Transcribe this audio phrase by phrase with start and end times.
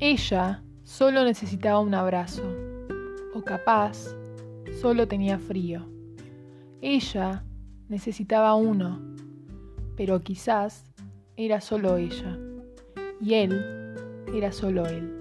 [0.00, 2.44] Ella solo necesitaba un abrazo,
[3.34, 4.14] o capaz
[4.80, 5.88] solo tenía frío.
[6.80, 7.44] Ella
[7.88, 9.02] necesitaba uno,
[9.96, 10.84] pero quizás
[11.36, 12.38] era solo ella,
[13.20, 13.60] y él
[14.32, 15.12] era solo él.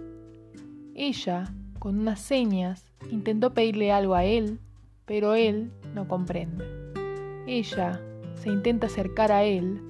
[0.94, 4.60] Ella, con unas señas, intentó pedirle algo a él,
[5.06, 6.64] pero él no comprende.
[7.48, 8.00] Ella
[8.36, 9.82] se intenta acercar a él,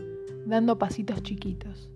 [0.46, 1.90] dando pasitos chiquitos.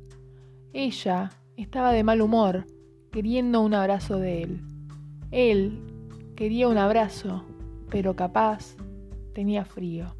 [0.74, 2.66] Ella estaba de mal humor,
[3.12, 4.62] queriendo un abrazo de él.
[5.32, 5.80] Él
[6.36, 7.44] quería un abrazo,
[7.90, 8.76] pero capaz
[9.34, 10.16] tenía frío.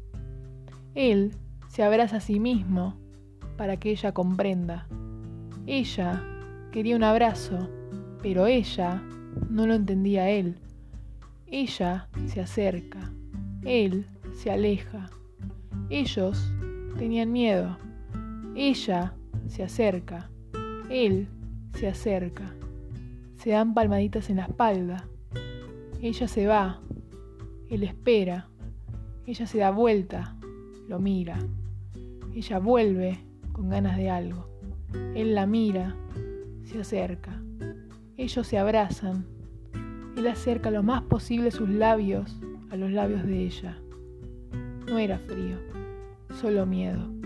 [0.94, 1.34] Él
[1.68, 2.96] se abraza a sí mismo
[3.56, 4.86] para que ella comprenda.
[5.66, 6.22] Ella
[6.70, 7.70] quería un abrazo,
[8.22, 9.02] pero ella
[9.48, 10.58] no lo entendía él.
[11.46, 13.12] Ella se acerca,
[13.64, 15.10] él se aleja.
[15.88, 16.52] Ellos
[16.98, 17.78] tenían miedo.
[18.54, 19.14] Ella
[19.46, 20.30] se acerca,
[20.90, 21.28] él
[21.74, 22.54] se acerca.
[23.42, 25.08] Se dan palmaditas en la espalda.
[26.00, 26.80] Ella se va,
[27.68, 28.46] él espera.
[29.26, 30.36] Ella se da vuelta,
[30.86, 31.40] lo mira.
[32.36, 33.18] Ella vuelve
[33.50, 34.46] con ganas de algo.
[35.16, 35.96] Él la mira,
[36.62, 37.42] se acerca.
[38.16, 39.26] Ellos se abrazan.
[40.16, 42.38] Él acerca lo más posible sus labios
[42.70, 43.76] a los labios de ella.
[44.86, 45.58] No era frío,
[46.40, 47.21] solo miedo.